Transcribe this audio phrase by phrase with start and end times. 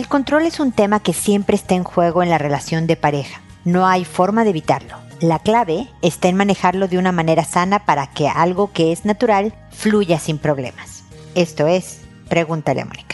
[0.00, 3.42] El control es un tema que siempre está en juego en la relación de pareja.
[3.66, 4.96] No hay forma de evitarlo.
[5.20, 9.52] La clave está en manejarlo de una manera sana para que algo que es natural
[9.70, 11.04] fluya sin problemas.
[11.34, 12.00] Esto es,
[12.30, 13.09] pregúntale a Mónica.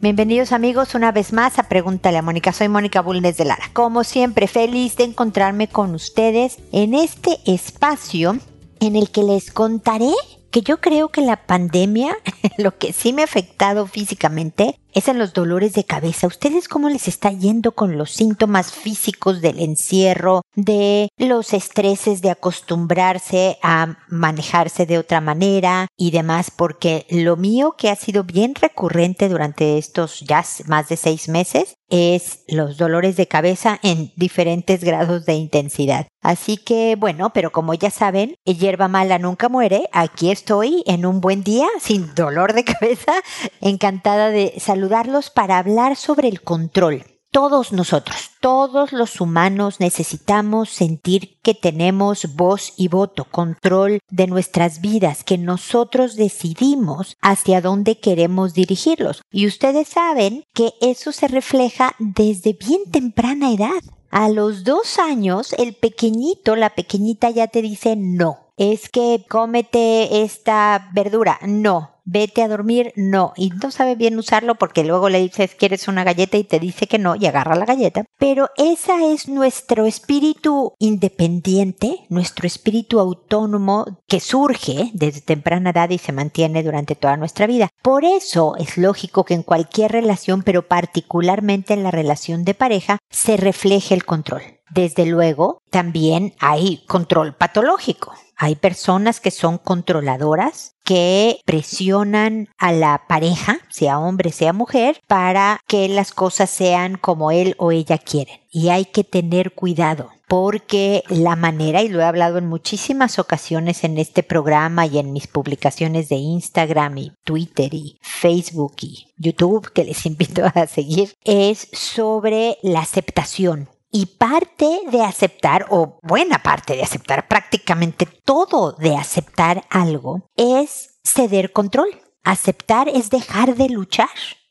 [0.00, 2.52] Bienvenidos amigos una vez más a Pregúntale a Mónica.
[2.52, 3.68] Soy Mónica Bulnes de Lara.
[3.72, 8.38] Como siempre, feliz de encontrarme con ustedes en este espacio
[8.78, 10.12] en el que les contaré
[10.52, 12.16] que yo creo que la pandemia,
[12.58, 16.26] lo que sí me ha afectado físicamente, es en los dolores de cabeza.
[16.26, 22.30] ¿Ustedes cómo les está yendo con los síntomas físicos del encierro, de los estreses de
[22.30, 26.50] acostumbrarse a manejarse de otra manera y demás?
[26.50, 31.74] Porque lo mío que ha sido bien recurrente durante estos ya más de seis meses
[31.88, 36.06] es los dolores de cabeza en diferentes grados de intensidad.
[36.20, 39.88] Así que bueno, pero como ya saben, hierba mala nunca muere.
[39.92, 43.12] Aquí estoy en un buen día, sin dolor de cabeza,
[43.60, 47.04] encantada de saludarlos para hablar sobre el control.
[47.32, 54.80] Todos nosotros, todos los humanos necesitamos sentir que tenemos voz y voto, control de nuestras
[54.80, 59.22] vidas, que nosotros decidimos hacia dónde queremos dirigirlos.
[59.32, 63.82] Y ustedes saben que eso se refleja desde bien temprana edad.
[64.10, 68.47] A los dos años, el pequeñito, la pequeñita ya te dice no.
[68.58, 71.38] Es que cómete esta verdura.
[71.46, 73.32] No vete a dormir, no.
[73.36, 76.86] Y no sabe bien usarlo porque luego le dices, quieres una galleta y te dice
[76.86, 78.04] que no y agarra la galleta.
[78.18, 85.98] Pero esa es nuestro espíritu independiente, nuestro espíritu autónomo que surge desde temprana edad y
[85.98, 87.68] se mantiene durante toda nuestra vida.
[87.82, 92.98] Por eso es lógico que en cualquier relación, pero particularmente en la relación de pareja,
[93.10, 94.57] se refleje el control.
[94.70, 98.12] Desde luego, también hay control patológico.
[98.36, 105.60] Hay personas que son controladoras, que presionan a la pareja, sea hombre, sea mujer, para
[105.66, 108.40] que las cosas sean como él o ella quieren.
[108.50, 113.82] Y hay que tener cuidado porque la manera, y lo he hablado en muchísimas ocasiones
[113.82, 119.72] en este programa y en mis publicaciones de Instagram y Twitter y Facebook y YouTube,
[119.72, 126.42] que les invito a seguir, es sobre la aceptación y parte de aceptar, o buena
[126.42, 131.88] parte de aceptar, prácticamente todo de aceptar algo, es ceder control.
[132.24, 134.08] Aceptar es dejar de luchar.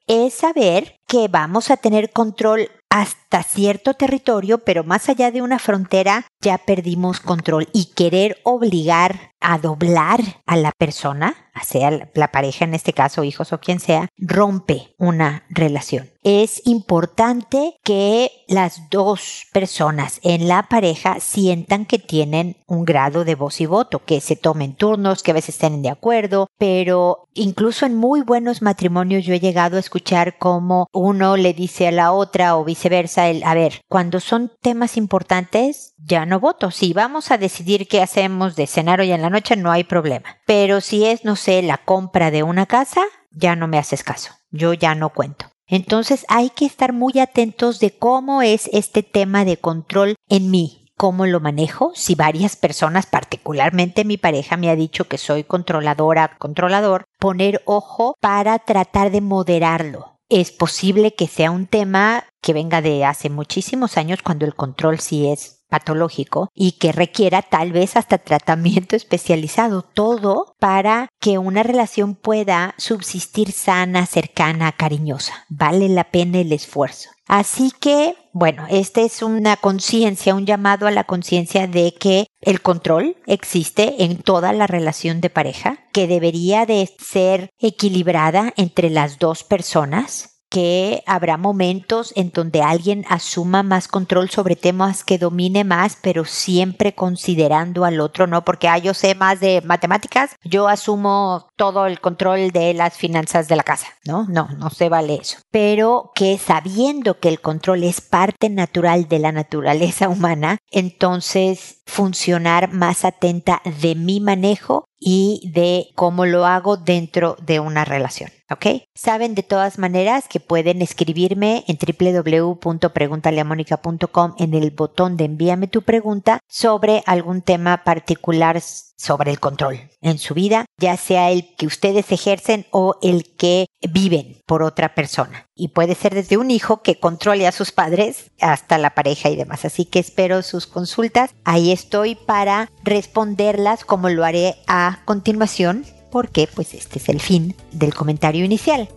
[0.08, 5.60] Es saber que vamos a tener control hasta cierto territorio, pero más allá de una
[5.60, 12.66] frontera ya perdimos control y querer obligar a doblar a la persona, sea la pareja
[12.66, 16.10] en este caso, hijos o quien sea, rompe una relación.
[16.24, 23.36] Es importante que las dos personas en la pareja sientan que tienen un grado de
[23.36, 27.86] voz y voto, que se tomen turnos, que a veces estén de acuerdo, pero incluso
[27.86, 32.12] en muy buenos matrimonios yo he llegado a escuchar cómo uno le dice a la
[32.12, 36.72] otra o viceversa, el, a ver, cuando son temas importantes, ya no voto.
[36.72, 40.38] Si vamos a decidir qué hacemos de cenar hoy en la noche, no hay problema.
[40.46, 44.34] Pero si es, no sé, la compra de una casa, ya no me haces caso.
[44.52, 45.48] Yo ya no cuento.
[45.68, 50.92] Entonces hay que estar muy atentos de cómo es este tema de control en mí,
[50.96, 51.92] cómo lo manejo.
[51.96, 58.16] Si varias personas, particularmente mi pareja, me ha dicho que soy controladora, controlador, poner ojo
[58.22, 63.98] para tratar de moderarlo es posible que sea un tema que venga de hace muchísimos
[63.98, 69.82] años cuando el control sí es patológico y que requiera tal vez hasta tratamiento especializado,
[69.82, 75.46] todo para que una relación pueda subsistir sana, cercana, cariñosa.
[75.50, 77.10] Vale la pena el esfuerzo.
[77.28, 82.62] Así que, bueno, esta es una conciencia, un llamado a la conciencia de que el
[82.62, 89.20] control existe en toda la relación de pareja, que debería de ser equilibrada entre las
[89.20, 95.64] dos personas, que habrá momentos en donde alguien asuma más control sobre temas que domine
[95.64, 100.68] más, pero siempre considerando al otro, no porque ah, yo sé más de matemáticas, yo
[100.68, 104.26] asumo todo el control de las finanzas de la casa, ¿no?
[104.30, 105.40] No, no se vale eso.
[105.52, 112.72] Pero que sabiendo que el control es parte natural de la naturaleza humana, entonces funcionar
[112.74, 118.32] más atenta de mi manejo y de cómo lo hago dentro de una relación.
[118.50, 118.66] ¿Ok?
[118.96, 125.82] Saben de todas maneras que pueden escribirme en www.preguntaleamónica.com en el botón de envíame tu
[125.82, 128.62] pregunta sobre algún tema particular
[128.98, 133.68] sobre el control en su vida, ya sea el que ustedes ejercen o el que
[133.90, 135.48] viven por otra persona.
[135.56, 139.36] Y puede ser desde un hijo que controle a sus padres hasta la pareja y
[139.36, 139.66] demás.
[139.66, 141.32] Así que espero sus consultas.
[141.44, 147.56] Ahí estoy para responderlas como lo haré a continuación porque pues este es el fin
[147.72, 148.90] del comentario inicial.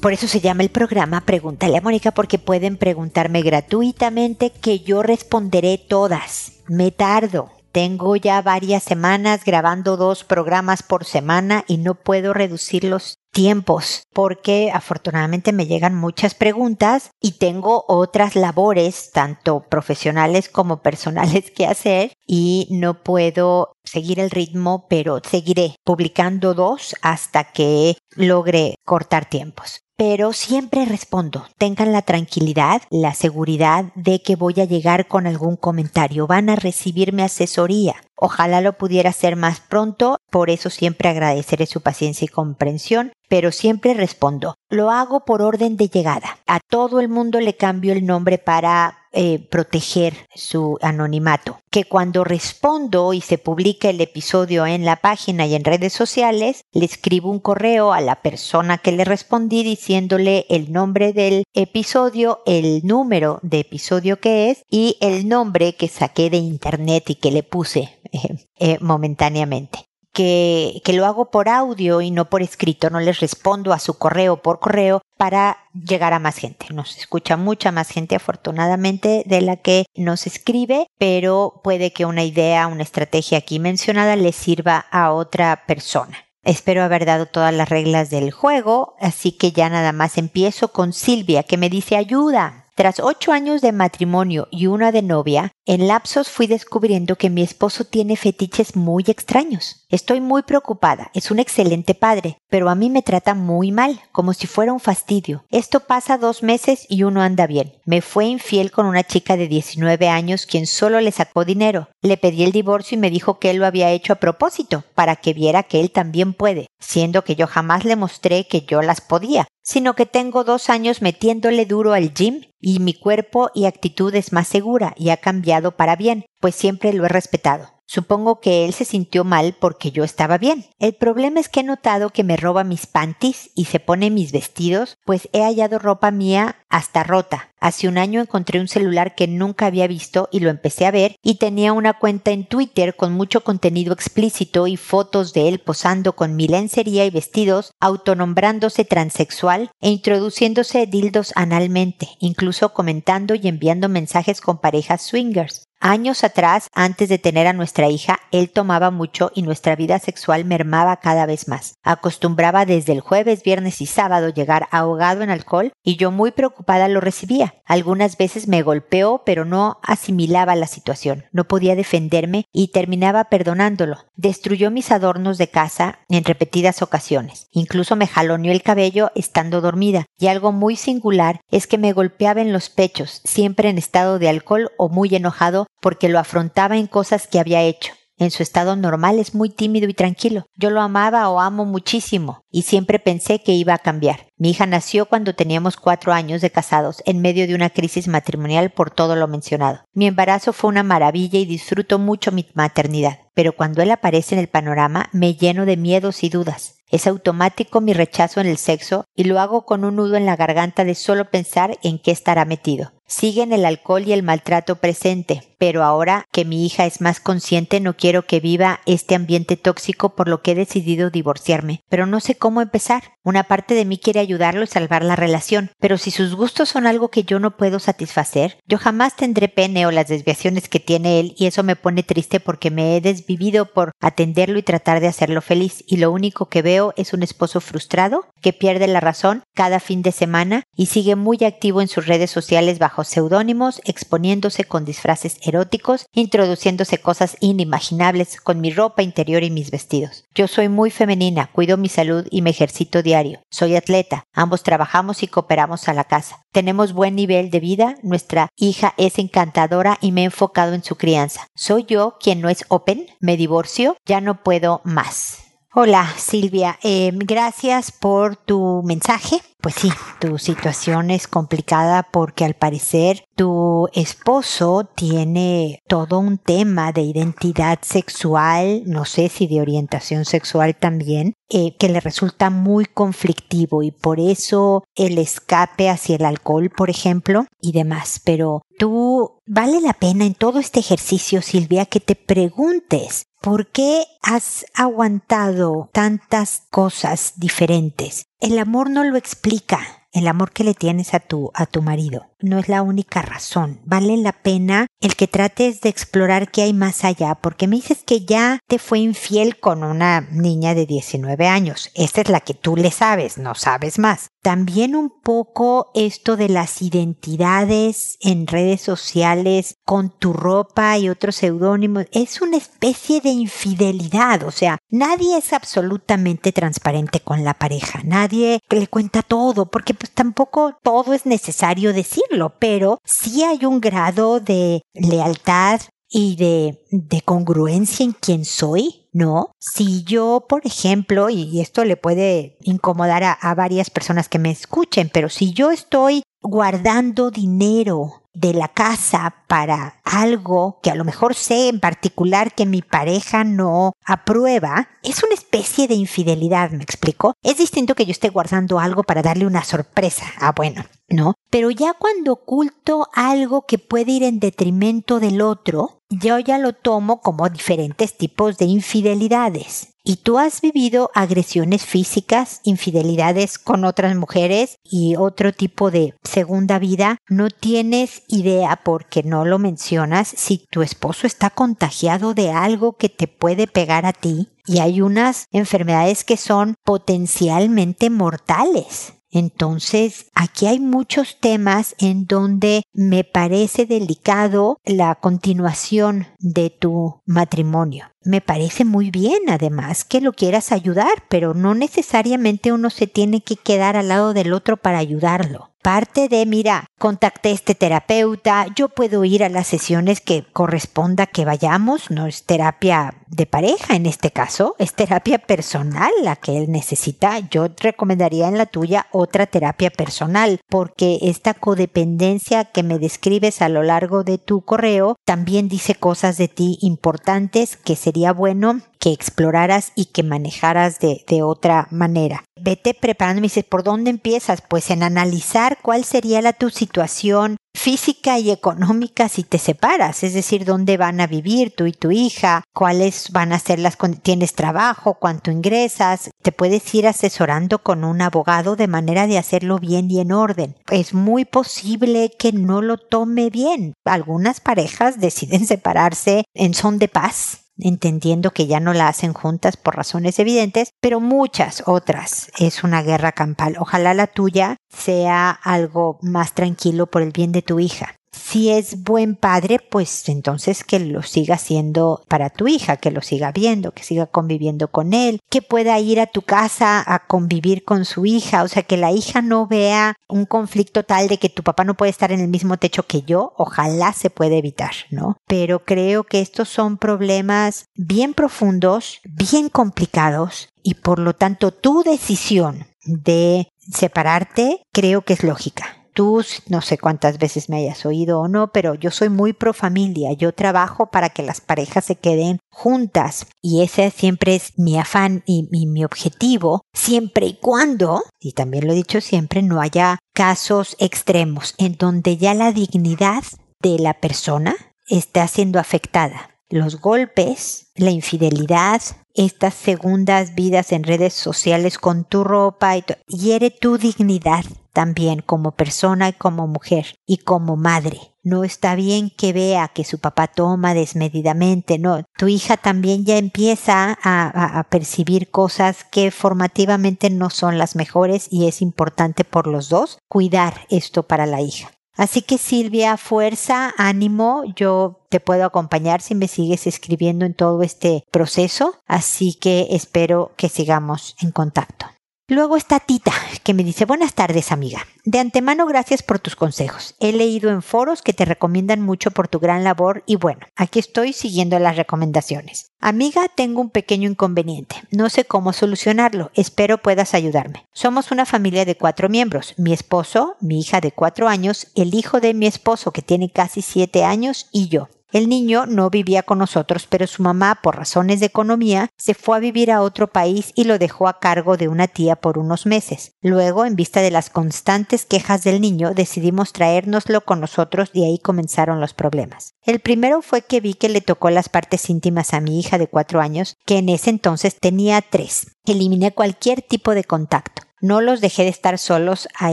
[0.00, 5.02] Por eso se llama el programa Pregúntale a Mónica porque pueden preguntarme gratuitamente que yo
[5.02, 6.52] responderé todas.
[6.68, 7.50] Me tardo.
[7.70, 14.04] Tengo ya varias semanas grabando dos programas por semana y no puedo reducir los tiempos
[14.12, 21.66] porque afortunadamente me llegan muchas preguntas y tengo otras labores tanto profesionales como personales que
[21.66, 29.26] hacer y no puedo seguir el ritmo pero seguiré publicando dos hasta que logre cortar
[29.26, 31.44] tiempos pero siempre respondo.
[31.58, 36.26] Tengan la tranquilidad, la seguridad de que voy a llegar con algún comentario.
[36.26, 37.96] Van a recibirme asesoría.
[38.16, 43.52] Ojalá lo pudiera hacer más pronto, por eso siempre agradeceré su paciencia y comprensión, pero
[43.52, 44.56] siempre respondo.
[44.68, 46.40] Lo hago por orden de llegada.
[46.48, 51.60] A todo el mundo le cambio el nombre para eh, proteger su anonimato.
[51.70, 56.64] Que cuando respondo y se publica el episodio en la página y en redes sociales,
[56.72, 62.40] le escribo un correo a la persona que le respondí diciéndole el nombre del episodio,
[62.46, 67.30] el número de episodio que es y el nombre que saqué de internet y que
[67.30, 68.00] le puse
[68.58, 73.72] eh, momentáneamente que, que, lo hago por audio y no por escrito, no les respondo
[73.72, 76.66] a su correo por correo para llegar a más gente.
[76.72, 82.24] Nos escucha mucha más gente afortunadamente de la que nos escribe, pero puede que una
[82.24, 86.16] idea, una estrategia aquí mencionada le sirva a otra persona.
[86.42, 90.94] Espero haber dado todas las reglas del juego, así que ya nada más empiezo con
[90.94, 92.59] Silvia, que me dice ayuda.
[92.80, 97.42] Tras ocho años de matrimonio y una de novia, en lapsos fui descubriendo que mi
[97.42, 99.84] esposo tiene fetiches muy extraños.
[99.90, 104.32] Estoy muy preocupada, es un excelente padre, pero a mí me trata muy mal, como
[104.32, 105.44] si fuera un fastidio.
[105.50, 107.74] Esto pasa dos meses y uno anda bien.
[107.84, 111.88] Me fue infiel con una chica de 19 años quien solo le sacó dinero.
[112.00, 115.16] Le pedí el divorcio y me dijo que él lo había hecho a propósito, para
[115.16, 119.02] que viera que él también puede, siendo que yo jamás le mostré que yo las
[119.02, 124.14] podía, sino que tengo dos años metiéndole duro al gym y mi cuerpo y actitud
[124.14, 127.79] es más segura y ha cambiado para bien, pues siempre lo he respetado.
[127.92, 130.64] Supongo que él se sintió mal porque yo estaba bien.
[130.78, 134.30] El problema es que he notado que me roba mis panties y se pone mis
[134.30, 137.50] vestidos, pues he hallado ropa mía hasta rota.
[137.58, 141.16] Hace un año encontré un celular que nunca había visto y lo empecé a ver
[141.20, 146.14] y tenía una cuenta en Twitter con mucho contenido explícito y fotos de él posando
[146.14, 153.88] con mi lencería y vestidos, autonombrándose transexual e introduciéndose dildos analmente, incluso comentando y enviando
[153.88, 155.69] mensajes con parejas swingers.
[155.82, 160.44] Años atrás, antes de tener a nuestra hija, él tomaba mucho y nuestra vida sexual
[160.44, 161.76] mermaba cada vez más.
[161.82, 166.86] Acostumbraba desde el jueves, viernes y sábado llegar ahogado en alcohol y yo muy preocupada
[166.88, 167.54] lo recibía.
[167.64, 171.24] Algunas veces me golpeó, pero no asimilaba la situación.
[171.32, 174.04] No podía defenderme y terminaba perdonándolo.
[174.16, 177.46] Destruyó mis adornos de casa en repetidas ocasiones.
[177.52, 180.04] Incluso me jaloneó el cabello estando dormida.
[180.18, 184.28] Y algo muy singular es que me golpeaba en los pechos, siempre en estado de
[184.28, 187.92] alcohol o muy enojado porque lo afrontaba en cosas que había hecho.
[188.20, 190.44] En su estado normal es muy tímido y tranquilo.
[190.54, 194.26] Yo lo amaba o amo muchísimo y siempre pensé que iba a cambiar.
[194.36, 198.72] Mi hija nació cuando teníamos cuatro años de casados, en medio de una crisis matrimonial
[198.72, 199.84] por todo lo mencionado.
[199.94, 204.42] Mi embarazo fue una maravilla y disfruto mucho mi maternidad, pero cuando él aparece en
[204.42, 206.74] el panorama me lleno de miedos y dudas.
[206.90, 210.36] Es automático mi rechazo en el sexo y lo hago con un nudo en la
[210.36, 212.92] garganta de solo pensar en qué estará metido.
[213.10, 217.80] Siguen el alcohol y el maltrato presente, pero ahora que mi hija es más consciente
[217.80, 222.20] no quiero que viva este ambiente tóxico por lo que he decidido divorciarme, pero no
[222.20, 223.14] sé cómo empezar.
[223.24, 226.86] Una parte de mí quiere ayudarlo y salvar la relación, pero si sus gustos son
[226.86, 231.18] algo que yo no puedo satisfacer, yo jamás tendré pene o las desviaciones que tiene
[231.18, 235.08] él y eso me pone triste porque me he desvivido por atenderlo y tratar de
[235.08, 239.42] hacerlo feliz y lo único que veo es un esposo frustrado que pierde la razón
[239.52, 244.64] cada fin de semana y sigue muy activo en sus redes sociales bajo seudónimos, exponiéndose
[244.64, 250.24] con disfraces eróticos, introduciéndose cosas inimaginables con mi ropa interior y mis vestidos.
[250.34, 253.40] Yo soy muy femenina, cuido mi salud y me ejercito diario.
[253.50, 256.44] Soy atleta, ambos trabajamos y cooperamos a la casa.
[256.52, 260.96] Tenemos buen nivel de vida, nuestra hija es encantadora y me he enfocado en su
[260.96, 261.46] crianza.
[261.54, 263.06] ¿Soy yo quien no es open?
[263.20, 263.96] ¿Me divorcio?
[264.06, 265.49] Ya no puedo más.
[265.72, 269.40] Hola Silvia, eh, gracias por tu mensaje.
[269.60, 276.90] Pues sí, tu situación es complicada porque al parecer tu esposo tiene todo un tema
[276.90, 282.86] de identidad sexual, no sé si de orientación sexual también, eh, que le resulta muy
[282.86, 288.20] conflictivo y por eso el escape hacia el alcohol, por ejemplo, y demás.
[288.24, 294.04] Pero tú, vale la pena en todo este ejercicio, Silvia, que te preguntes ¿Por qué
[294.20, 298.26] has aguantado tantas cosas diferentes?
[298.38, 299.80] El amor no lo explica,
[300.12, 303.80] el amor que le tienes a tu, a tu marido no es la única razón.
[303.84, 308.02] Vale la pena el que trates de explorar qué hay más allá, porque me dices
[308.04, 311.90] que ya te fue infiel con una niña de 19 años.
[311.94, 314.30] Esta es la que tú le sabes, no sabes más.
[314.42, 321.36] También un poco esto de las identidades en redes sociales con tu ropa y otros
[321.36, 328.00] seudónimos es una especie de infidelidad, o sea, nadie es absolutamente transparente con la pareja,
[328.04, 332.24] nadie le cuenta todo, porque pues tampoco todo es necesario decir
[332.58, 339.52] pero sí hay un grado de lealtad y de, de congruencia en quien soy, ¿no?
[339.58, 344.50] Si yo, por ejemplo, y esto le puede incomodar a, a varias personas que me
[344.50, 351.04] escuchen, pero si yo estoy guardando dinero de la casa para algo que a lo
[351.04, 356.82] mejor sé en particular que mi pareja no aprueba, es una especie de infidelidad, ¿me
[356.82, 357.34] explico?
[357.42, 360.26] Es distinto que yo esté guardando algo para darle una sorpresa.
[360.38, 361.34] Ah, bueno, ¿no?
[361.50, 366.72] Pero ya cuando oculto algo que puede ir en detrimento del otro, yo ya lo
[366.72, 369.89] tomo como diferentes tipos de infidelidades.
[370.02, 376.78] Y tú has vivido agresiones físicas, infidelidades con otras mujeres y otro tipo de segunda
[376.78, 377.18] vida.
[377.28, 383.08] No tienes idea porque no lo mencionas si tu esposo está contagiado de algo que
[383.08, 384.48] te puede pegar a ti.
[384.66, 389.14] Y hay unas enfermedades que son potencialmente mortales.
[389.30, 398.06] Entonces, aquí hay muchos temas en donde me parece delicado la continuación de tu matrimonio.
[398.22, 403.40] Me parece muy bien, además, que lo quieras ayudar, pero no necesariamente uno se tiene
[403.40, 408.66] que quedar al lado del otro para ayudarlo parte de, mira, contacté a este terapeuta,
[408.76, 413.94] yo puedo ir a las sesiones que corresponda que vayamos, no es terapia de pareja
[413.94, 417.38] en este caso, es terapia personal la que él necesita.
[417.50, 423.68] Yo recomendaría en la tuya otra terapia personal, porque esta codependencia que me describes a
[423.68, 429.12] lo largo de tu correo también dice cosas de ti importantes que sería bueno que
[429.12, 432.42] exploraras y que manejaras de, otra manera.
[432.60, 434.62] Vete preparando, me dices, ¿por dónde empiezas?
[434.68, 440.34] Pues en analizar cuál sería la tu situación física y económica si te separas, es
[440.34, 444.54] decir, dónde van a vivir tú y tu hija, cuáles van a ser las tienes
[444.54, 450.10] trabajo, cuánto ingresas, te puedes ir asesorando con un abogado de manera de hacerlo bien
[450.10, 450.74] y en orden.
[450.90, 453.94] Es muy posible que no lo tome bien.
[454.04, 459.76] Algunas parejas deciden separarse en son de paz entendiendo que ya no la hacen juntas
[459.76, 463.76] por razones evidentes, pero muchas otras es una guerra campal.
[463.78, 468.19] Ojalá la tuya sea algo más tranquilo por el bien de tu hija
[468.50, 473.22] si es buen padre, pues entonces que lo siga haciendo para tu hija, que lo
[473.22, 477.84] siga viendo, que siga conviviendo con él, que pueda ir a tu casa a convivir
[477.84, 481.48] con su hija, o sea, que la hija no vea un conflicto tal de que
[481.48, 484.94] tu papá no puede estar en el mismo techo que yo, ojalá se pueda evitar,
[485.10, 485.36] ¿no?
[485.46, 492.02] Pero creo que estos son problemas bien profundos, bien complicados y por lo tanto tu
[492.02, 498.40] decisión de separarte creo que es lógica tú no sé cuántas veces me hayas oído
[498.40, 500.34] o no, pero yo soy muy pro familia.
[500.34, 505.42] Yo trabajo para que las parejas se queden juntas y ese siempre es mi afán
[505.46, 510.94] y, mi objetivo, siempre y cuando, y también lo he dicho siempre, no haya casos
[510.98, 513.42] extremos en donde ya la dignidad
[513.80, 514.76] de la persona
[515.08, 516.59] está siendo afectada.
[516.70, 519.02] Los golpes, la infidelidad,
[519.34, 525.72] estas segundas vidas en redes sociales con tu ropa y hiere tu dignidad también como
[525.72, 528.20] persona y como mujer y como madre.
[528.44, 532.22] No está bien que vea que su papá toma desmedidamente, no.
[532.38, 538.46] Tu hija también ya empieza a, a, percibir cosas que formativamente no son las mejores
[538.48, 541.90] y es importante por los dos cuidar esto para la hija.
[542.20, 547.82] Así que Silvia, fuerza, ánimo, yo te puedo acompañar si me sigues escribiendo en todo
[547.82, 552.04] este proceso, así que espero que sigamos en contacto.
[552.50, 553.30] Luego está Tita,
[553.62, 555.06] que me dice, buenas tardes amiga.
[555.24, 557.14] De antemano gracias por tus consejos.
[557.20, 560.98] He leído en foros que te recomiendan mucho por tu gran labor y bueno, aquí
[560.98, 562.90] estoy siguiendo las recomendaciones.
[562.98, 564.96] Amiga, tengo un pequeño inconveniente.
[565.12, 566.50] No sé cómo solucionarlo.
[566.54, 567.86] Espero puedas ayudarme.
[567.92, 569.74] Somos una familia de cuatro miembros.
[569.76, 573.80] Mi esposo, mi hija de cuatro años, el hijo de mi esposo que tiene casi
[573.80, 575.08] siete años y yo.
[575.32, 579.56] El niño no vivía con nosotros, pero su mamá, por razones de economía, se fue
[579.56, 582.84] a vivir a otro país y lo dejó a cargo de una tía por unos
[582.84, 583.34] meses.
[583.40, 588.38] Luego, en vista de las constantes quejas del niño, decidimos traérnoslo con nosotros y ahí
[588.38, 589.74] comenzaron los problemas.
[589.84, 593.06] El primero fue que vi que le tocó las partes íntimas a mi hija de
[593.06, 595.76] cuatro años, que en ese entonces tenía tres.
[595.86, 597.82] Eliminé cualquier tipo de contacto.
[598.00, 599.72] No los dejé de estar solos, a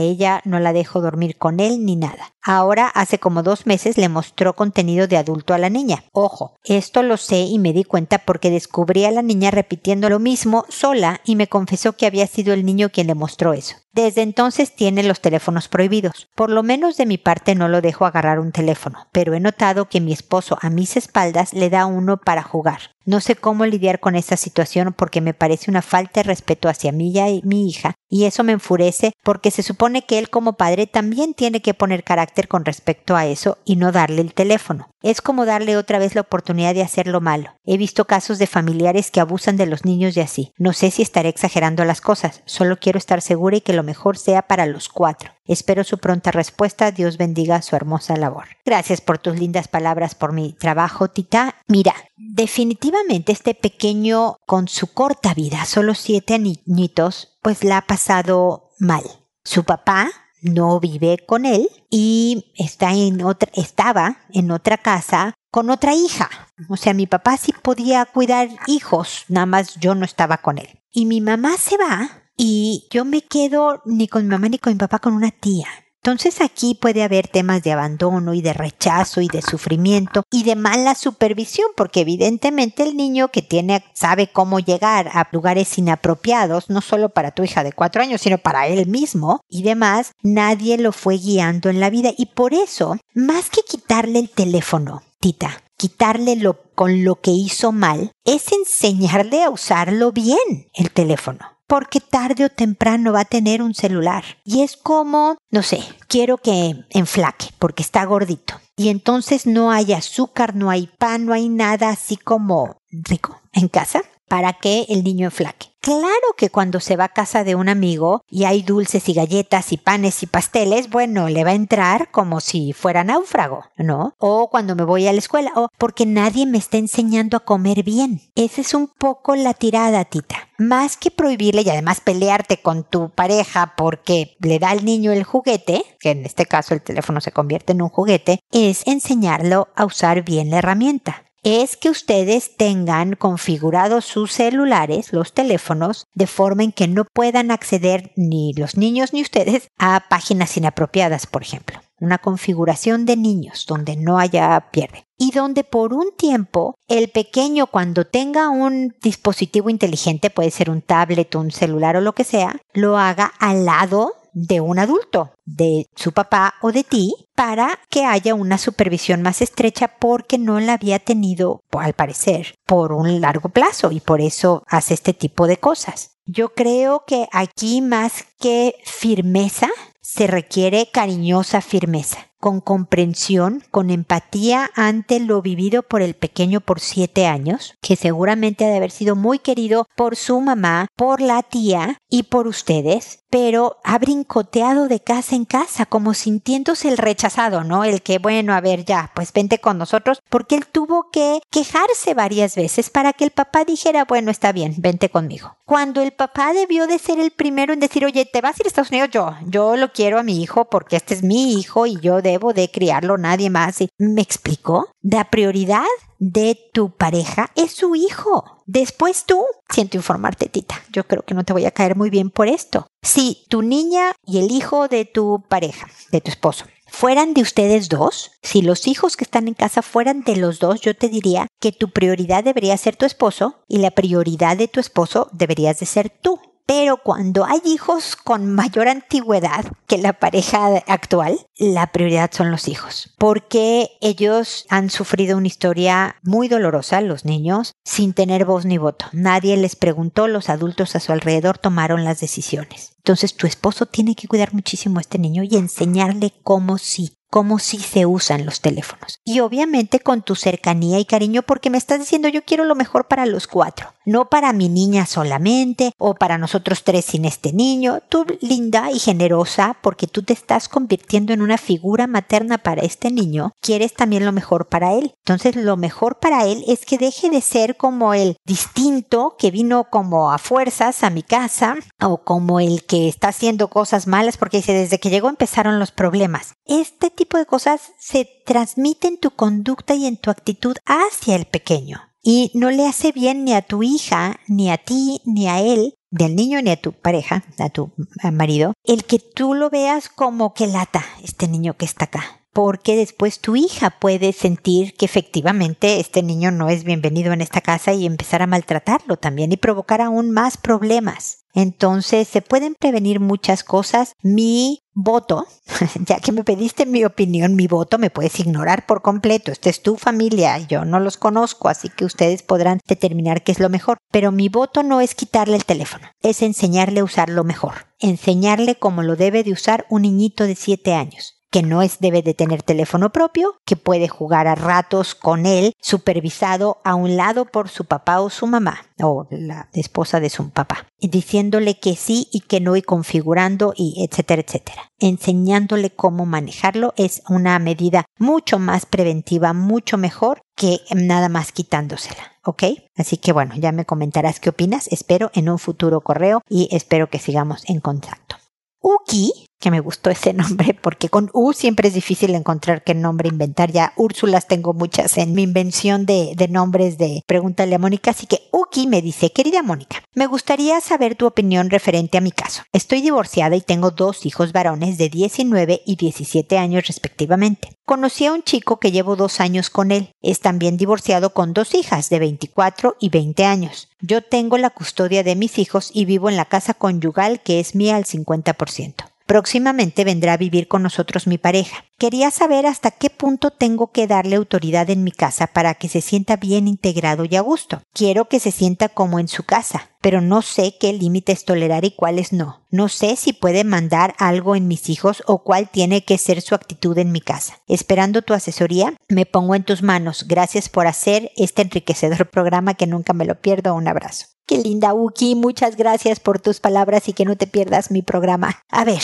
[0.00, 2.34] ella no la dejo dormir con él ni nada.
[2.42, 6.04] Ahora, hace como dos meses, le mostró contenido de adulto a la niña.
[6.12, 10.18] Ojo, esto lo sé y me di cuenta porque descubrí a la niña repitiendo lo
[10.18, 13.76] mismo sola y me confesó que había sido el niño quien le mostró eso.
[13.92, 16.28] Desde entonces tiene los teléfonos prohibidos.
[16.34, 19.88] Por lo menos de mi parte no lo dejo agarrar un teléfono, pero he notado
[19.88, 22.78] que mi esposo a mis espaldas le da uno para jugar.
[23.08, 26.92] No sé cómo lidiar con esta situación porque me parece una falta de respeto hacia
[26.92, 30.86] mí y mi hija, y eso me enfurece porque se supone que él como padre
[30.86, 34.90] también tiene que poner carácter con respecto a eso y no darle el teléfono.
[35.02, 37.54] Es como darle otra vez la oportunidad de hacer lo malo.
[37.64, 40.52] He visto casos de familiares que abusan de los niños y así.
[40.58, 44.18] No sé si estaré exagerando las cosas, solo quiero estar segura y que lo mejor
[44.18, 45.32] sea para los cuatro.
[45.44, 46.90] Espero su pronta respuesta.
[46.90, 48.46] Dios bendiga su hermosa labor.
[48.64, 51.54] Gracias por tus lindas palabras, por mi trabajo, Tita.
[51.68, 58.70] Mira, definitivamente este pequeño, con su corta vida, solo siete añitos, pues la ha pasado
[58.78, 59.04] mal.
[59.42, 60.10] Su papá
[60.42, 66.28] no vive con él y está en otra, estaba en otra casa con otra hija.
[66.68, 70.80] O sea, mi papá sí podía cuidar hijos, nada más yo no estaba con él.
[70.90, 74.72] Y mi mamá se va y yo me quedo ni con mi mamá ni con
[74.72, 75.66] mi papá con una tía.
[76.08, 80.56] Entonces aquí puede haber temas de abandono y de rechazo y de sufrimiento y de
[80.56, 86.80] mala supervisión, porque evidentemente el niño que tiene sabe cómo llegar a lugares inapropiados, no
[86.80, 90.92] solo para tu hija de cuatro años, sino para él mismo y demás, nadie lo
[90.92, 92.10] fue guiando en la vida.
[92.16, 97.70] Y por eso, más que quitarle el teléfono, Tita, quitarle lo con lo que hizo
[97.70, 103.62] mal, es enseñarle a usarlo bien el teléfono porque tarde o temprano va a tener
[103.62, 104.24] un celular.
[104.44, 108.54] Y es como, no sé, quiero que enflaque porque está gordito.
[108.76, 113.68] Y entonces no hay azúcar, no hay pan, no hay nada así como rico en
[113.68, 115.67] casa para que el niño enflaque.
[115.80, 119.72] Claro que cuando se va a casa de un amigo y hay dulces y galletas
[119.72, 124.14] y panes y pasteles, bueno, le va a entrar como si fuera náufrago, ¿no?
[124.18, 127.84] O cuando me voy a la escuela, o porque nadie me está enseñando a comer
[127.84, 128.20] bien.
[128.34, 130.48] Esa es un poco la tirada, tita.
[130.58, 135.22] Más que prohibirle y además pelearte con tu pareja porque le da al niño el
[135.22, 139.84] juguete, que en este caso el teléfono se convierte en un juguete, es enseñarlo a
[139.84, 146.64] usar bien la herramienta es que ustedes tengan configurados sus celulares, los teléfonos, de forma
[146.64, 151.80] en que no puedan acceder ni los niños ni ustedes a páginas inapropiadas, por ejemplo.
[152.00, 155.06] Una configuración de niños donde no haya pierde.
[155.16, 160.80] Y donde por un tiempo el pequeño cuando tenga un dispositivo inteligente, puede ser un
[160.80, 165.86] tablet, un celular o lo que sea, lo haga al lado de un adulto, de
[165.96, 170.74] su papá o de ti, para que haya una supervisión más estrecha porque no la
[170.74, 175.56] había tenido, al parecer, por un largo plazo y por eso hace este tipo de
[175.56, 176.17] cosas.
[176.30, 179.70] Yo creo que aquí más que firmeza,
[180.02, 186.80] se requiere cariñosa firmeza con comprensión, con empatía ante lo vivido por el pequeño por
[186.80, 191.42] siete años, que seguramente ha de haber sido muy querido por su mamá, por la
[191.42, 197.64] tía y por ustedes, pero ha brincoteado de casa en casa, como sintiéndose el rechazado,
[197.64, 197.84] ¿no?
[197.84, 202.14] El que, bueno, a ver, ya, pues vente con nosotros, porque él tuvo que quejarse
[202.14, 205.56] varias veces para que el papá dijera, bueno, está bien, vente conmigo.
[205.64, 208.66] Cuando el papá debió de ser el primero en decir, oye, te vas a ir
[208.66, 211.86] a Estados Unidos, yo, yo lo quiero a mi hijo porque este es mi hijo
[211.86, 213.78] y yo debo de criarlo, nadie más.
[213.96, 214.90] ¿Me explicó?
[215.00, 215.86] La prioridad
[216.18, 218.62] de tu pareja es su hijo.
[218.66, 222.30] Después tú, siento informarte, Tita, yo creo que no te voy a caer muy bien
[222.30, 222.86] por esto.
[223.00, 227.88] Si tu niña y el hijo de tu pareja, de tu esposo, fueran de ustedes
[227.88, 231.46] dos, si los hijos que están en casa fueran de los dos, yo te diría
[231.60, 235.86] que tu prioridad debería ser tu esposo y la prioridad de tu esposo deberías de
[235.86, 242.30] ser tú Pero cuando hay hijos con mayor antigüedad que la pareja actual, la prioridad
[242.30, 248.44] son los hijos, porque ellos han sufrido una historia muy dolorosa, los niños, sin tener
[248.44, 249.06] voz ni voto.
[249.12, 252.92] Nadie les preguntó, los adultos a su alrededor tomaron las decisiones.
[252.98, 257.58] Entonces tu esposo tiene que cuidar muchísimo a este niño y enseñarle cómo sí cómo
[257.58, 259.20] si se usan los teléfonos.
[259.24, 263.08] Y obviamente con tu cercanía y cariño porque me estás diciendo yo quiero lo mejor
[263.08, 268.00] para los cuatro, no para mi niña solamente o para nosotros tres sin este niño.
[268.08, 273.10] Tú linda y generosa porque tú te estás convirtiendo en una figura materna para este
[273.10, 275.14] niño, quieres también lo mejor para él.
[275.18, 279.84] Entonces lo mejor para él es que deje de ser como el distinto que vino
[279.90, 284.58] como a fuerzas a mi casa o como el que está haciendo cosas malas porque
[284.58, 286.54] dice desde que llegó empezaron los problemas.
[286.68, 291.46] Este tipo de cosas se transmiten en tu conducta y en tu actitud hacia el
[291.46, 292.02] pequeño.
[292.22, 295.94] Y no le hace bien ni a tu hija, ni a ti, ni a él,
[296.10, 297.92] del niño ni a tu pareja, a tu
[298.30, 302.96] marido, el que tú lo veas como que lata este niño que está acá porque
[302.96, 307.92] después tu hija puede sentir que efectivamente este niño no es bienvenido en esta casa
[307.92, 311.44] y empezar a maltratarlo también y provocar aún más problemas.
[311.58, 314.12] Entonces se pueden prevenir muchas cosas.
[314.22, 315.44] Mi voto,
[316.06, 319.50] ya que me pediste mi opinión, mi voto me puedes ignorar por completo.
[319.50, 323.58] Esta es tu familia, yo no los conozco, así que ustedes podrán determinar qué es
[323.58, 323.98] lo mejor.
[324.12, 329.02] Pero mi voto no es quitarle el teléfono, es enseñarle a usarlo mejor, enseñarle cómo
[329.02, 332.62] lo debe de usar un niñito de 7 años que no es debe de tener
[332.62, 337.84] teléfono propio, que puede jugar a ratos con él, supervisado a un lado por su
[337.84, 342.60] papá o su mamá, o la esposa de su papá, diciéndole que sí y que
[342.60, 344.82] no y configurando y etcétera, etcétera.
[344.98, 352.38] Enseñándole cómo manejarlo es una medida mucho más preventiva, mucho mejor que nada más quitándosela.
[352.48, 352.62] ¿ok?
[352.96, 357.10] Así que bueno, ya me comentarás qué opinas, espero en un futuro correo y espero
[357.10, 358.36] que sigamos en contacto.
[358.80, 363.28] Uki que me gustó ese nombre porque con U siempre es difícil encontrar qué nombre
[363.28, 363.72] inventar.
[363.72, 368.10] Ya Úrsulas tengo muchas en mi invención de, nombres de Pregúntale a Mónica.
[368.12, 372.32] Así que Uki me dice, querida Mónica, me gustaría saber tu opinión referente a mi
[372.32, 372.62] caso.
[372.72, 377.76] Estoy divorciada y tengo dos hijos varones de 19 y 17 años respectivamente.
[377.84, 380.10] Conocí a un chico que llevo dos años con él.
[380.22, 383.88] Es también divorciado con dos hijas de 24 y 20 años.
[384.00, 387.74] Yo tengo la custodia de mis hijos y vivo en la casa conyugal que es
[387.74, 388.94] mía al 50%.
[389.28, 391.84] Próximamente vendrá a vivir con nosotros mi pareja.
[391.98, 396.00] Quería saber hasta qué punto tengo que darle autoridad en mi casa para que se
[396.00, 397.82] sienta bien integrado y a gusto.
[397.92, 401.90] Quiero que se sienta como en su casa, pero no sé qué límites tolerar y
[401.90, 402.64] cuáles no.
[402.70, 406.54] No sé si puede mandar algo en mis hijos o cuál tiene que ser su
[406.54, 407.58] actitud en mi casa.
[407.68, 410.24] Esperando tu asesoría, me pongo en tus manos.
[410.26, 413.74] Gracias por hacer este enriquecedor programa que nunca me lo pierdo.
[413.74, 414.37] Un abrazo.
[414.48, 415.34] Qué linda, Uki.
[415.34, 418.64] Muchas gracias por tus palabras y que no te pierdas mi programa.
[418.70, 419.02] A ver,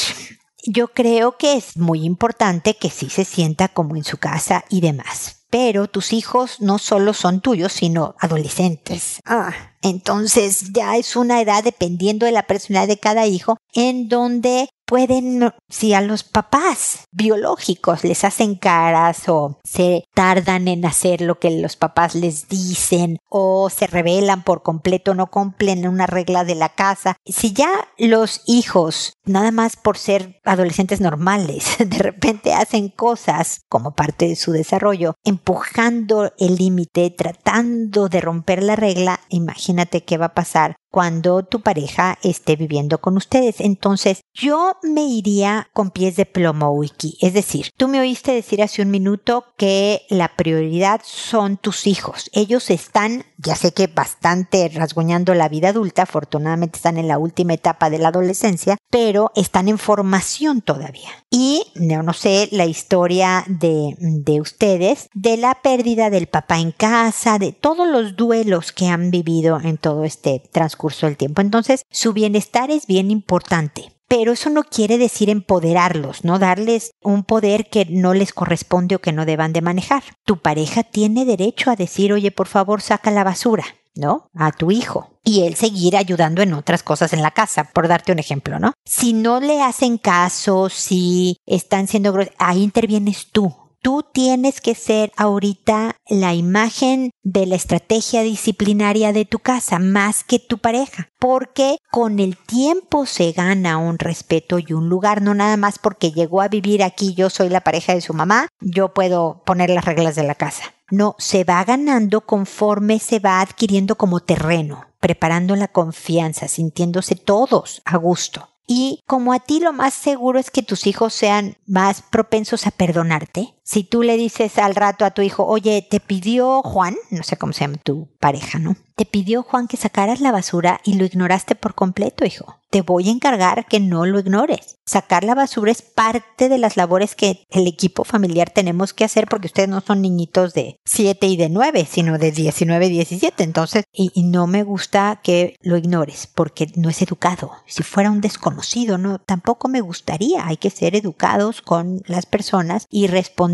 [0.64, 4.80] yo creo que es muy importante que sí se sienta como en su casa y
[4.80, 5.43] demás.
[5.54, 9.20] Pero tus hijos no solo son tuyos, sino adolescentes.
[9.24, 14.68] Ah, entonces ya es una edad, dependiendo de la personalidad de cada hijo, en donde
[14.86, 21.38] pueden, si a los papás biológicos les hacen caras o se tardan en hacer lo
[21.38, 26.54] que los papás les dicen o se rebelan por completo, no cumplen una regla de
[26.54, 32.88] la casa, si ya los hijos, nada más por ser adolescentes normales, de repente hacen
[32.88, 35.14] cosas como parte de su desarrollo,
[35.44, 41.60] empujando el límite, tratando de romper la regla, imagínate qué va a pasar cuando tu
[41.60, 43.56] pareja esté viviendo con ustedes.
[43.58, 47.18] Entonces, yo me iría con pies de plomo, Wiki.
[47.20, 52.30] Es decir, tú me oíste decir hace un minuto que la prioridad son tus hijos.
[52.32, 57.54] Ellos están, ya sé que bastante rasguñando la vida adulta, afortunadamente están en la última
[57.54, 61.10] etapa de la adolescencia, pero están en formación todavía.
[61.28, 66.70] Y no, no sé la historia de, de ustedes, de la pérdida del papá en
[66.70, 71.40] casa, de todos los duelos que han vivido en todo este transcurso curso del tiempo.
[71.40, 73.90] Entonces, su bienestar es bien importante.
[74.06, 78.98] Pero eso no quiere decir empoderarlos, no darles un poder que no les corresponde o
[79.00, 80.02] que no deban de manejar.
[80.26, 84.28] Tu pareja tiene derecho a decir, oye, por favor, saca la basura, ¿no?
[84.34, 85.18] A tu hijo.
[85.24, 88.74] Y él seguir ayudando en otras cosas en la casa, por darte un ejemplo, ¿no?
[88.84, 95.12] Si no le hacen caso, si están siendo ahí intervienes tú tú tienes que ser
[95.14, 101.76] ahorita la imagen de la estrategia disciplinaria de tu casa más que tu pareja, porque
[101.90, 106.40] con el tiempo se gana un respeto y un lugar, no nada más porque llegó
[106.40, 110.14] a vivir aquí, yo soy la pareja de su mamá, yo puedo poner las reglas
[110.14, 110.72] de la casa.
[110.90, 117.82] No, se va ganando conforme se va adquiriendo como terreno preparando la confianza, sintiéndose todos
[117.84, 118.48] a gusto.
[118.66, 122.70] Y como a ti lo más seguro es que tus hijos sean más propensos a
[122.70, 127.22] perdonarte, si tú le dices al rato a tu hijo, oye, te pidió Juan, no
[127.22, 128.76] sé cómo se llama tu pareja, ¿no?
[128.94, 132.60] Te pidió Juan que sacaras la basura y lo ignoraste por completo, hijo.
[132.70, 134.76] Te voy a encargar que no lo ignores.
[134.84, 139.26] Sacar la basura es parte de las labores que el equipo familiar tenemos que hacer
[139.26, 143.42] porque ustedes no son niñitos de 7 y de 9, sino de 19 y 17.
[143.42, 147.52] Entonces, y, y no me gusta que lo ignores porque no es educado.
[147.66, 150.46] Si fuera un desconocido, no, tampoco me gustaría.
[150.46, 153.53] Hay que ser educados con las personas y responder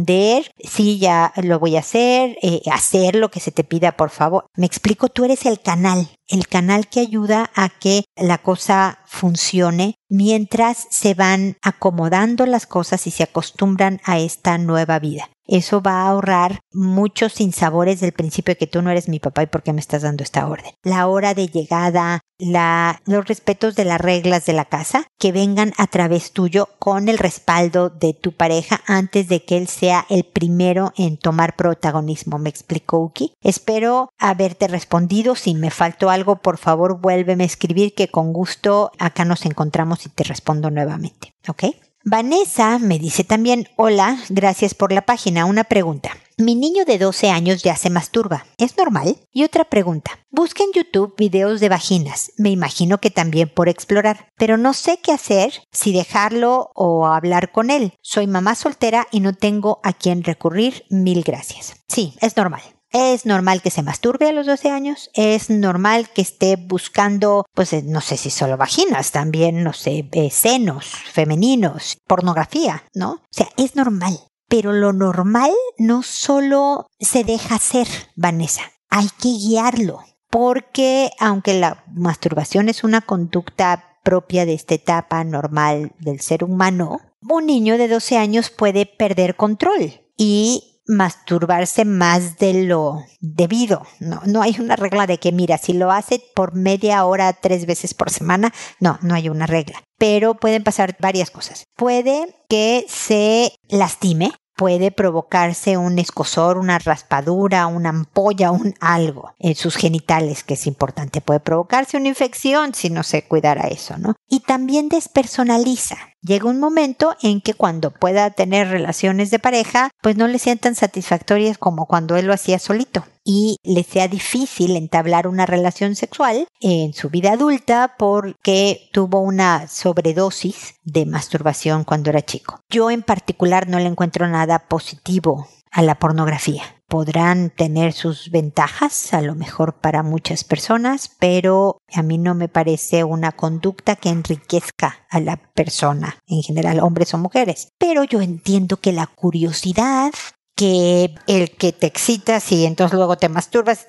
[0.58, 4.46] sí, ya lo voy a hacer, eh, hacer lo que se te pida, por favor.
[4.56, 9.96] Me explico, tú eres el canal, el canal que ayuda a que la cosa funcione
[10.08, 15.28] mientras se van acomodando las cosas y se acostumbran a esta nueva vida.
[15.50, 19.42] Eso va a ahorrar muchos sinsabores del principio de que tú no eres mi papá
[19.42, 20.72] y por qué me estás dando esta orden.
[20.84, 25.72] La hora de llegada, la, los respetos de las reglas de la casa, que vengan
[25.76, 30.22] a través tuyo con el respaldo de tu pareja antes de que él sea el
[30.22, 32.38] primero en tomar protagonismo.
[32.38, 33.32] ¿Me explicó Uki?
[33.42, 35.34] Espero haberte respondido.
[35.34, 40.06] Si me faltó algo, por favor, vuélveme a escribir que con gusto acá nos encontramos
[40.06, 41.34] y te respondo nuevamente.
[41.48, 41.64] ¿Ok?
[42.04, 45.44] Vanessa me dice también, hola, gracias por la página.
[45.44, 46.16] Una pregunta.
[46.38, 48.46] Mi niño de 12 años ya se masturba.
[48.56, 49.18] ¿Es normal?
[49.30, 50.12] Y otra pregunta.
[50.30, 52.32] Busca en YouTube videos de vaginas.
[52.38, 54.28] Me imagino que también por explorar.
[54.38, 57.92] Pero no sé qué hacer, si dejarlo o hablar con él.
[58.00, 60.86] Soy mamá soltera y no tengo a quién recurrir.
[60.88, 61.74] Mil gracias.
[61.86, 62.62] Sí, es normal.
[62.92, 67.72] Es normal que se masturbe a los 12 años, es normal que esté buscando, pues
[67.72, 73.12] eh, no sé si solo vaginas, también, no sé, eh, senos femeninos, pornografía, ¿no?
[73.12, 74.18] O sea, es normal.
[74.48, 80.00] Pero lo normal no solo se deja hacer, Vanessa, hay que guiarlo.
[80.28, 87.00] Porque aunque la masturbación es una conducta propia de esta etapa normal del ser humano,
[87.28, 93.86] un niño de 12 años puede perder control y masturbarse más de lo debido.
[94.00, 97.64] No, no hay una regla de que, mira, si lo hace por media hora tres
[97.64, 99.82] veces por semana, no, no hay una regla.
[99.98, 101.64] Pero pueden pasar varias cosas.
[101.76, 109.54] Puede que se lastime, puede provocarse un escosor, una raspadura, una ampolla, un algo en
[109.54, 111.20] sus genitales, que es importante.
[111.20, 114.16] Puede provocarse una infección si no se cuidara eso, ¿no?
[114.28, 115.96] Y también despersonaliza.
[116.22, 120.74] Llega un momento en que cuando pueda tener relaciones de pareja, pues no le sientan
[120.74, 126.46] satisfactorias como cuando él lo hacía solito y le sea difícil entablar una relación sexual
[126.60, 132.60] en su vida adulta porque tuvo una sobredosis de masturbación cuando era chico.
[132.68, 136.79] Yo en particular no le encuentro nada positivo a la pornografía.
[136.90, 142.48] Podrán tener sus ventajas, a lo mejor para muchas personas, pero a mí no me
[142.48, 147.68] parece una conducta que enriquezca a la persona, en general hombres o mujeres.
[147.78, 150.10] Pero yo entiendo que la curiosidad
[150.56, 153.86] que el que te excitas y entonces luego te masturbas,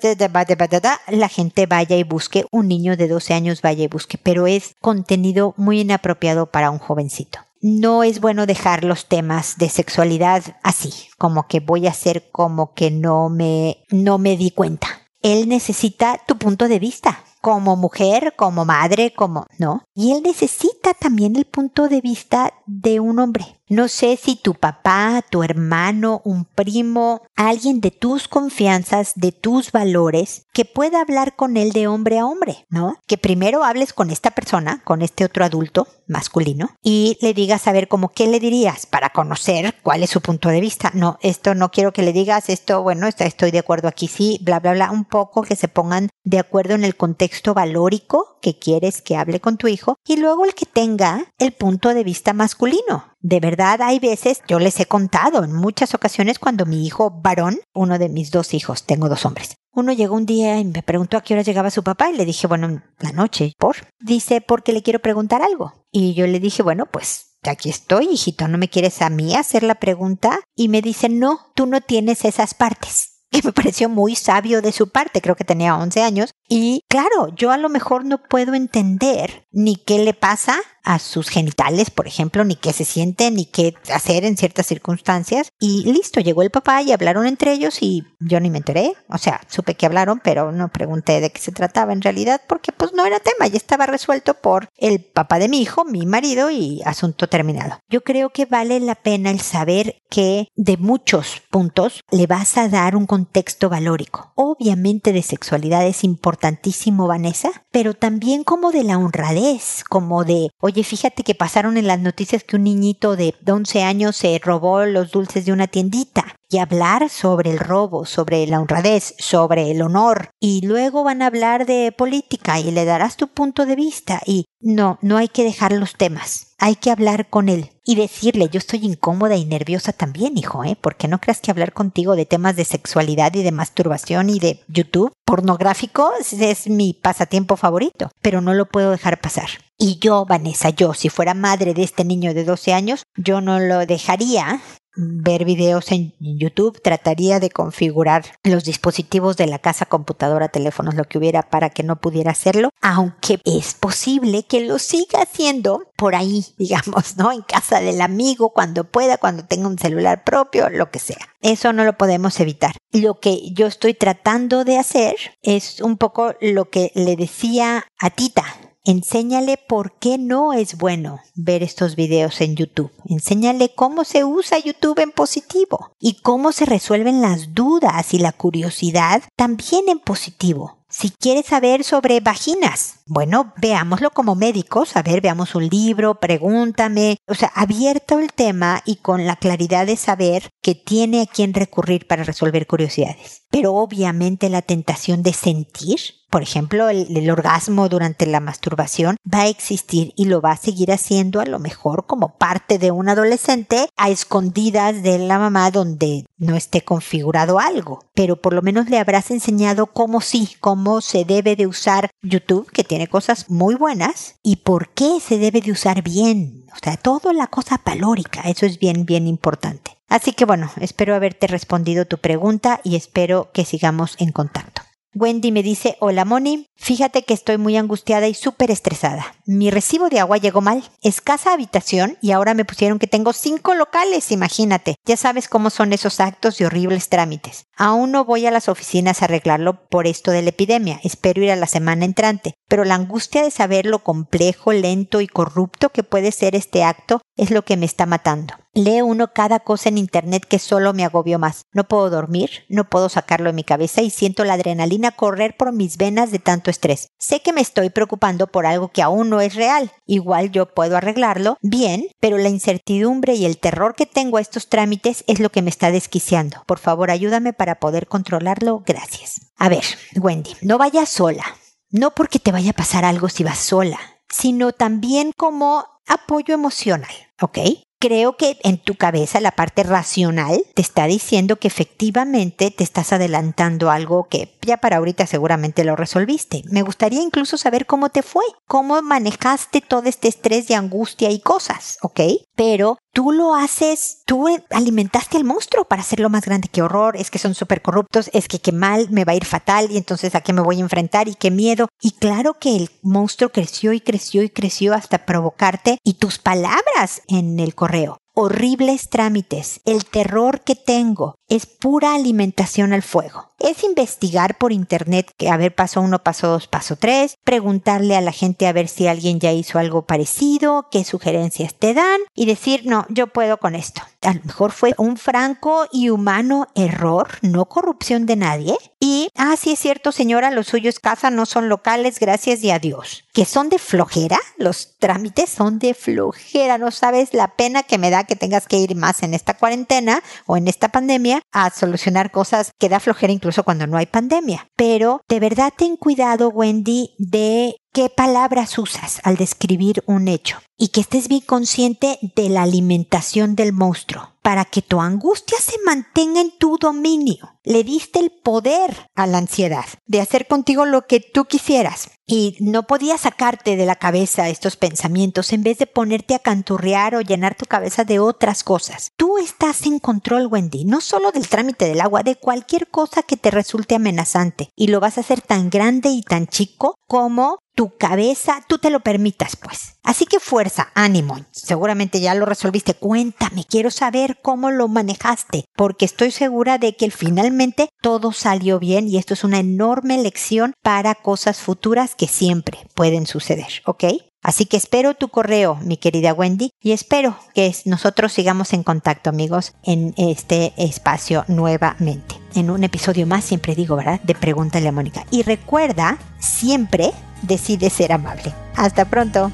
[1.08, 4.76] la gente vaya y busque, un niño de 12 años vaya y busque, pero es
[4.80, 7.40] contenido muy inapropiado para un jovencito.
[7.62, 12.74] No es bueno dejar los temas de sexualidad así, como que voy a hacer como
[12.74, 14.88] que no me, no me di cuenta.
[15.22, 19.84] Él necesita tu punto de vista como mujer, como madre, como, ¿no?
[19.94, 23.60] Y él necesita también el punto de vista de un hombre.
[23.72, 29.72] No sé si tu papá, tu hermano, un primo, alguien de tus confianzas, de tus
[29.72, 32.98] valores, que pueda hablar con él de hombre a hombre, ¿no?
[33.06, 37.72] Que primero hables con esta persona, con este otro adulto masculino, y le digas a
[37.72, 40.90] ver cómo qué le dirías para conocer cuál es su punto de vista.
[40.92, 44.60] No, esto no quiero que le digas, esto, bueno, estoy de acuerdo aquí, sí, bla,
[44.60, 49.00] bla, bla, un poco que se pongan de acuerdo en el contexto valórico que quieres
[49.00, 53.11] que hable con tu hijo, y luego el que tenga el punto de vista masculino,
[53.22, 57.60] de verdad, hay veces, yo les he contado en muchas ocasiones cuando mi hijo varón,
[57.72, 61.16] uno de mis dos hijos, tengo dos hombres, uno llegó un día y me preguntó
[61.16, 63.76] a qué hora llegaba su papá y le dije, bueno, la noche, ¿por?
[64.00, 65.86] Dice, porque le quiero preguntar algo.
[65.90, 69.62] Y yo le dije, bueno, pues aquí estoy, hijito, ¿no me quieres a mí hacer
[69.62, 70.40] la pregunta?
[70.54, 74.72] Y me dice, no, tú no tienes esas partes que me pareció muy sabio de
[74.72, 76.32] su parte, creo que tenía 11 años.
[76.48, 81.28] Y claro, yo a lo mejor no puedo entender ni qué le pasa a sus
[81.28, 85.48] genitales, por ejemplo, ni qué se siente, ni qué hacer en ciertas circunstancias.
[85.60, 88.94] Y listo, llegó el papá y hablaron entre ellos y yo ni me enteré.
[89.08, 92.72] O sea, supe que hablaron, pero no pregunté de qué se trataba en realidad porque
[92.72, 96.50] pues no era tema, ya estaba resuelto por el papá de mi hijo, mi marido
[96.50, 97.78] y asunto terminado.
[97.88, 102.68] Yo creo que vale la pena el saber que de muchos puntos le vas a
[102.68, 104.32] dar un contexto valórico.
[104.34, 110.71] Obviamente de sexualidad es importantísimo, Vanessa, pero también como de la honradez, como de, oye,
[110.82, 115.10] fíjate que pasaron en las noticias que un niñito de 11 años se robó los
[115.10, 120.30] dulces de una tiendita y hablar sobre el robo, sobre la honradez, sobre el honor.
[120.38, 124.20] Y luego van a hablar de política y le darás tu punto de vista.
[124.26, 126.54] Y no, no hay que dejar los temas.
[126.58, 130.76] Hay que hablar con él y decirle, yo estoy incómoda y nerviosa también, hijo, ¿eh?
[130.80, 134.60] Porque no creas que hablar contigo de temas de sexualidad y de masturbación y de
[134.68, 139.48] YouTube pornográfico es mi pasatiempo favorito, pero no lo puedo dejar pasar.
[139.78, 143.58] Y yo, Vanessa, yo, si fuera madre de este niño de 12 años, yo no
[143.58, 144.60] lo dejaría
[144.94, 151.04] ver videos en YouTube, trataría de configurar los dispositivos de la casa, computadora, teléfonos, lo
[151.04, 156.14] que hubiera para que no pudiera hacerlo, aunque es posible que lo siga haciendo por
[156.14, 157.32] ahí, digamos, ¿no?
[157.32, 161.28] En casa del amigo, cuando pueda, cuando tenga un celular propio, lo que sea.
[161.40, 162.76] Eso no lo podemos evitar.
[162.92, 168.10] Lo que yo estoy tratando de hacer es un poco lo que le decía a
[168.10, 168.44] Tita
[168.84, 172.90] Enséñale por qué no es bueno ver estos videos en YouTube.
[173.08, 178.32] Enséñale cómo se usa YouTube en positivo y cómo se resuelven las dudas y la
[178.32, 180.82] curiosidad también en positivo.
[180.88, 187.16] Si quieres saber sobre vaginas, bueno, veámoslo como médicos, a ver, veamos un libro, pregúntame,
[187.26, 191.54] o sea, abierto el tema y con la claridad de saber que tiene a quién
[191.54, 193.44] recurrir para resolver curiosidades.
[193.48, 196.00] Pero obviamente la tentación de sentir
[196.32, 200.90] por ejemplo, el, orgasmo durante la masturbación va a existir y lo va a seguir
[200.90, 206.24] haciendo a lo mejor como parte de un adolescente a escondidas de la mamá donde
[206.38, 208.06] no esté configurado algo.
[208.14, 212.72] Pero por lo menos le habrás enseñado cómo sí, cómo se debe de usar YouTube,
[212.72, 216.64] que tiene cosas muy buenas, y por qué se debe de usar bien.
[216.72, 219.98] O sea, toda la cosa palórica, eso es bien, bien importante.
[220.08, 224.80] Así que bueno, espero haberte respondido tu pregunta y espero que sigamos en contacto.
[225.14, 229.34] Wendy me dice, hola Moni, fíjate que estoy muy angustiada y súper estresada.
[229.44, 233.74] Mi recibo de agua llegó mal, escasa habitación y ahora me pusieron que tengo cinco
[233.74, 234.96] locales, imagínate.
[235.04, 237.66] Ya sabes cómo son esos actos y horribles trámites.
[237.76, 241.50] Aún no voy a las oficinas a arreglarlo por esto de la epidemia, espero ir
[241.50, 246.04] a la semana entrante, pero la angustia de saber lo complejo, lento y corrupto que
[246.04, 248.54] puede ser este acto es lo que me está matando.
[248.74, 251.66] Lee uno cada cosa en internet que solo me agobió más.
[251.72, 255.72] No puedo dormir, no puedo sacarlo de mi cabeza y siento la adrenalina correr por
[255.72, 257.08] mis venas de tanto estrés.
[257.18, 259.92] Sé que me estoy preocupando por algo que aún no es real.
[260.06, 264.70] Igual yo puedo arreglarlo bien, pero la incertidumbre y el terror que tengo a estos
[264.70, 266.62] trámites es lo que me está desquiciando.
[266.66, 268.82] Por favor, ayúdame para poder controlarlo.
[268.86, 269.52] Gracias.
[269.58, 269.84] A ver,
[270.16, 271.44] Wendy, no vayas sola.
[271.90, 273.98] No porque te vaya a pasar algo si vas sola,
[274.30, 277.58] sino también como apoyo emocional, ¿ok?
[278.02, 283.12] Creo que en tu cabeza la parte racional te está diciendo que efectivamente te estás
[283.12, 286.64] adelantando algo que ya para ahorita seguramente lo resolviste.
[286.68, 291.38] Me gustaría incluso saber cómo te fue, cómo manejaste todo este estrés y angustia y
[291.38, 292.22] cosas, ¿ok?
[292.56, 296.68] Pero tú lo haces, tú alimentaste al monstruo para hacerlo más grande.
[296.68, 299.44] que horror, es que son súper corruptos, es que qué mal, me va a ir
[299.44, 301.88] fatal y entonces a qué me voy a enfrentar y qué miedo.
[302.00, 307.22] Y claro que el monstruo creció y creció y creció hasta provocarte y tus palabras
[307.28, 313.50] en el correo horribles trámites, el terror que tengo, es pura alimentación al fuego.
[313.58, 318.22] Es investigar por internet que a ver paso uno, paso dos, paso tres, preguntarle a
[318.22, 322.46] la gente a ver si alguien ya hizo algo parecido, qué sugerencias te dan y
[322.46, 324.00] decir, no, yo puedo con esto.
[324.22, 328.76] A lo mejor fue un franco y humano error, no corrupción de nadie.
[328.98, 333.24] Y, ah, sí es cierto, señora, los suyos casa no son locales, gracias y adiós.
[333.32, 338.10] Que son de flojera, los trámites son de flojera, no sabes la pena que me
[338.10, 342.30] da que tengas que ir más en esta cuarentena o en esta pandemia a solucionar
[342.30, 344.68] cosas que da flojera incluso cuando no hay pandemia.
[344.76, 350.88] Pero de verdad ten cuidado, Wendy, de qué palabras usas al describir un hecho y
[350.88, 356.40] que estés bien consciente de la alimentación del monstruo para que tu angustia se mantenga
[356.40, 357.58] en tu dominio.
[357.64, 362.56] Le diste el poder a la ansiedad de hacer contigo lo que tú quisieras y
[362.60, 367.20] no podías sacarte de la cabeza estos pensamientos en vez de ponerte a canturrear o
[367.20, 369.12] llenar tu cabeza de otras cosas.
[369.16, 373.36] Tú estás en control, Wendy, no solo del trámite del agua, de cualquier cosa que
[373.36, 377.96] te resulte amenazante y lo vas a hacer tan grande y tan chico como tu
[377.96, 379.94] cabeza, tú te lo permitas, pues.
[380.02, 381.44] Así que fuerza, ánimo.
[381.50, 382.94] Seguramente ya lo resolviste.
[382.94, 389.08] Cuéntame, quiero saber cómo lo manejaste, porque estoy segura de que finalmente todo salió bien
[389.08, 394.04] y esto es una enorme lección para cosas futuras que siempre pueden suceder, ¿ok?
[394.42, 399.30] Así que espero tu correo, mi querida Wendy, y espero que nosotros sigamos en contacto,
[399.30, 402.40] amigos, en este espacio nuevamente.
[402.54, 404.20] en un episodio más, siempre digo, ¿verdad?
[404.24, 405.24] De Pregúntale a Mónica.
[405.30, 408.52] Y recuerda, siempre decide ser amable.
[408.76, 409.50] Hasta pronto.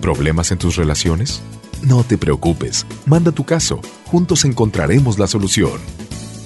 [0.00, 1.42] ¿Problemas en tus relaciones?
[1.82, 6.05] No te preocupes, manda tu caso, juntos encontraremos la solución.